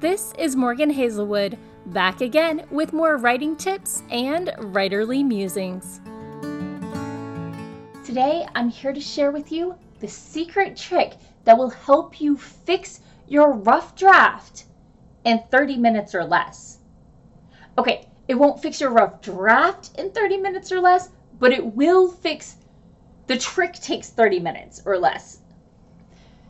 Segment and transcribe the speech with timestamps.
[0.00, 6.00] This is Morgan Hazelwood, back again with more writing tips and writerly musings.
[8.06, 13.00] Today, I'm here to share with you the secret trick that will help you fix
[13.26, 14.66] your rough draft
[15.24, 16.78] in 30 minutes or less.
[17.76, 21.08] Okay, it won't fix your rough draft in 30 minutes or less,
[21.40, 22.58] but it will fix
[23.26, 25.40] the trick takes 30 minutes or less.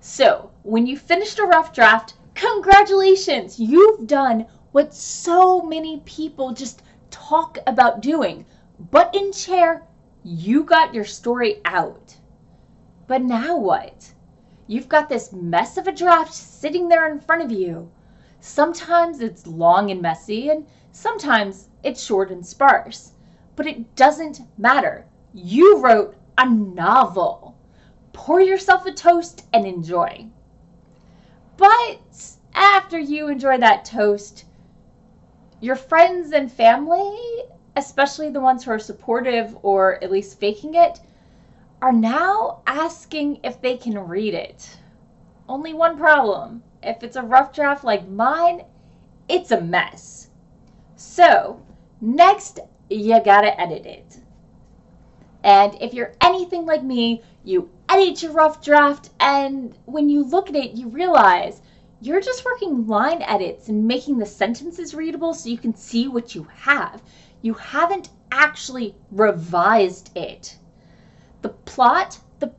[0.00, 3.60] So, when you finished a rough draft, Congratulations!
[3.60, 8.44] You've done what so many people just talk about doing.
[8.90, 9.82] Butt in chair,
[10.24, 12.16] you got your story out.
[13.06, 14.12] But now what?
[14.66, 17.90] You've got this mess of a draft sitting there in front of you.
[18.40, 23.12] Sometimes it's long and messy, and sometimes it's short and sparse.
[23.54, 25.06] But it doesn't matter.
[25.32, 27.56] You wrote a novel.
[28.12, 30.26] Pour yourself a toast and enjoy.
[31.56, 32.00] But
[32.54, 34.44] after you enjoy that toast,
[35.60, 37.44] your friends and family,
[37.76, 41.00] especially the ones who are supportive or at least faking it,
[41.80, 44.78] are now asking if they can read it.
[45.48, 46.62] Only one problem.
[46.82, 48.64] If it's a rough draft like mine,
[49.28, 50.28] it's a mess.
[50.96, 51.60] So,
[52.00, 54.18] next, you gotta edit it.
[55.42, 60.48] And if you're anything like me, you edit your rough draft, and when you look
[60.48, 61.62] at it, you realize
[62.00, 66.34] you're just working line edits and making the sentences readable so you can see what
[66.34, 67.02] you have.
[67.42, 70.58] You haven't actually revised it.
[71.42, 72.52] The plot, the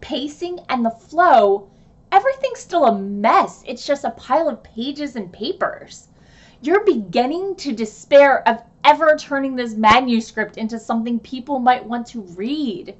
[0.00, 1.70] pacing, and the flow,
[2.10, 3.62] everything's still a mess.
[3.66, 6.08] It's just a pile of pages and papers.
[6.62, 12.22] You're beginning to despair of ever turning this manuscript into something people might want to
[12.22, 12.96] read.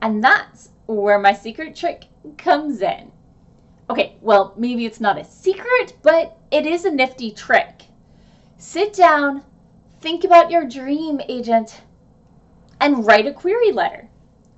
[0.00, 2.04] And that's where my secret trick
[2.38, 3.12] comes in.
[3.90, 7.82] Okay, well, maybe it's not a secret, but it is a nifty trick.
[8.56, 9.42] Sit down,
[10.00, 11.82] think about your dream agent,
[12.80, 14.08] and write a query letter.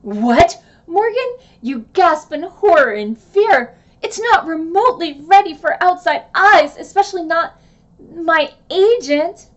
[0.02, 0.62] What?
[0.86, 3.76] Morgan, you gasp in horror and fear.
[4.02, 7.58] It's not remotely ready for outside eyes, especially not
[8.14, 9.48] my agent.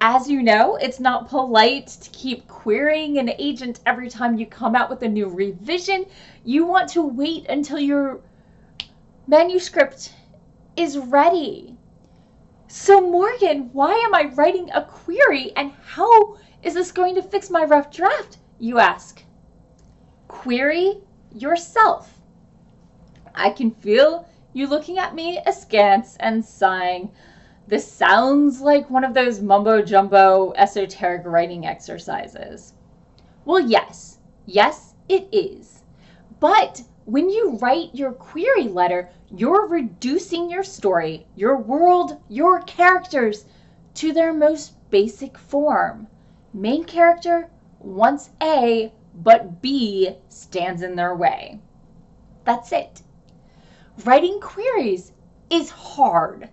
[0.00, 4.76] As you know, it's not polite to keep querying an agent every time you come
[4.76, 6.06] out with a new revision.
[6.44, 8.20] You want to wait until your
[9.26, 10.14] manuscript
[10.76, 11.76] is ready.
[12.68, 17.50] So, Morgan, why am I writing a query and how is this going to fix
[17.50, 18.38] my rough draft?
[18.60, 19.24] You ask.
[20.28, 21.00] Query
[21.34, 22.20] yourself.
[23.34, 27.10] I can feel you looking at me askance and sighing.
[27.68, 32.72] This sounds like one of those mumbo jumbo esoteric writing exercises.
[33.44, 35.82] Well, yes, yes, it is.
[36.40, 43.44] But when you write your query letter, you're reducing your story, your world, your characters
[43.96, 46.06] to their most basic form.
[46.54, 47.50] Main character
[47.80, 51.60] wants A, but B stands in their way.
[52.44, 53.02] That's it.
[54.06, 55.12] Writing queries
[55.50, 56.48] is hard.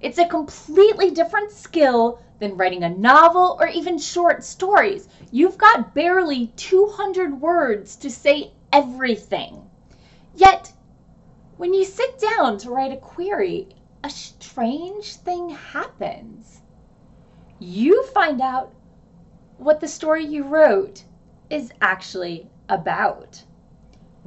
[0.00, 5.08] It's a completely different skill than writing a novel or even short stories.
[5.30, 9.68] You've got barely 200 words to say everything.
[10.34, 10.72] Yet,
[11.58, 13.68] when you sit down to write a query,
[14.02, 16.62] a strange thing happens.
[17.58, 18.72] You find out
[19.58, 21.04] what the story you wrote
[21.50, 23.44] is actually about.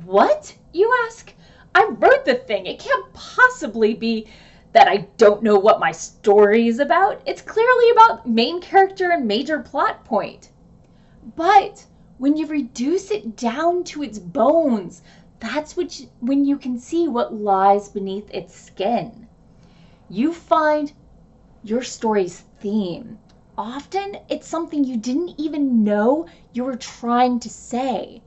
[0.06, 0.56] What?
[0.72, 1.34] You ask?
[1.74, 2.68] I wrote the thing.
[2.68, 4.28] It can't possibly be
[4.74, 7.22] that I don't know what my story is about.
[7.26, 10.50] It's clearly about main character and major plot point.
[11.36, 11.86] But
[12.18, 15.02] when you reduce it down to its bones,
[15.40, 15.76] that's
[16.20, 19.28] when you can see what lies beneath its skin.
[20.10, 20.92] You find
[21.64, 23.20] your story's theme.
[23.58, 28.22] Often it's something you didn't even know you were trying to say.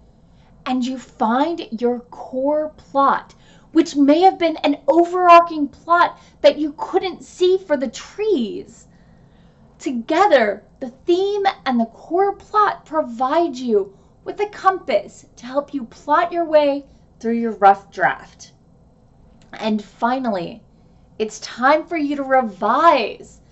[0.65, 3.35] And you find your core plot
[3.77, 8.87] which may have been an overarching plot that you couldn't see for the trees.
[9.79, 15.85] Together, the theme and the core plot provide you with a compass to help you
[15.85, 16.87] plot your way
[17.21, 18.53] through your rough draft.
[19.53, 20.63] And finally,
[21.19, 23.43] it's time for you to revise.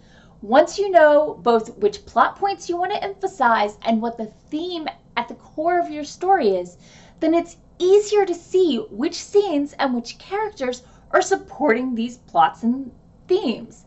[0.41, 4.89] Once you know both which plot points you want to emphasize and what the theme
[5.19, 6.79] at the core of your story is,
[7.21, 12.91] then it's easier to see which scenes and which characters are supporting these plots and
[13.27, 13.85] themes.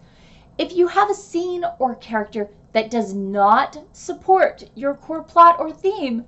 [0.57, 5.71] If you have a scene or character that does not support your core plot or
[5.71, 6.25] theme,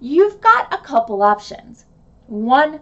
[0.00, 1.84] you've got a couple options.
[2.26, 2.80] One,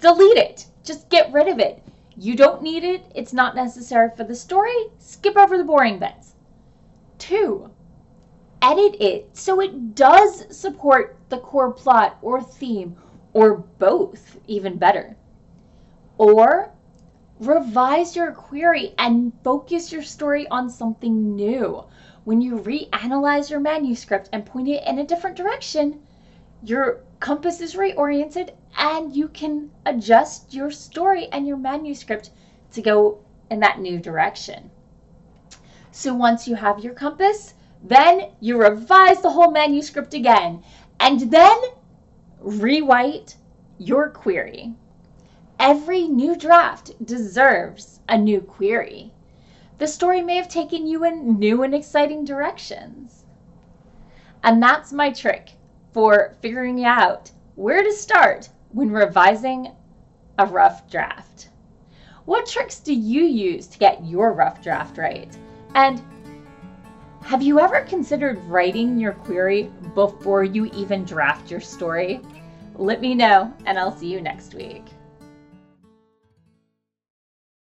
[0.00, 0.66] delete it.
[0.84, 1.82] Just get rid of it.
[2.16, 6.34] You don't need it, it's not necessary for the story, skip over the boring bits.
[7.18, 7.70] Two,
[8.62, 12.96] edit it so it does support the core plot or theme,
[13.36, 15.14] or both, even better.
[16.16, 16.72] Or
[17.38, 21.84] revise your query and focus your story on something new.
[22.24, 26.00] When you reanalyze your manuscript and point it in a different direction,
[26.62, 32.30] your compass is reoriented and you can adjust your story and your manuscript
[32.72, 33.18] to go
[33.50, 34.70] in that new direction.
[35.90, 37.52] So once you have your compass,
[37.84, 40.64] then you revise the whole manuscript again
[40.98, 41.58] and then
[42.46, 43.36] rewrite
[43.76, 44.72] your query.
[45.58, 49.12] Every new draft deserves a new query.
[49.78, 53.24] The story may have taken you in new and exciting directions.
[54.44, 55.54] And that's my trick
[55.92, 59.72] for figuring out where to start when revising
[60.38, 61.48] a rough draft.
[62.26, 65.36] What tricks do you use to get your rough draft right?
[65.74, 66.00] And
[67.22, 72.20] have you ever considered writing your query before you even draft your story?
[72.78, 74.84] Let me know, and I'll see you next week.